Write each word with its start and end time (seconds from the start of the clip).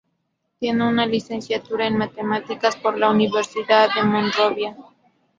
Tiene 0.59 0.83
una 0.87 1.05
licenciatura 1.05 1.85
en 1.85 1.95
Matemáticas 1.95 2.75
por 2.75 2.97
la 2.97 3.11
Universidad 3.11 3.87
de 3.93 4.01
Monrovia. 4.01 4.75